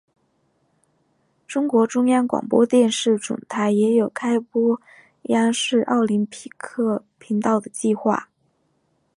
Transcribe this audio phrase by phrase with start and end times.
[1.45, 4.81] 中国中央广播电视总台也有开播
[5.29, 8.31] 央视奥林匹克频道的计划。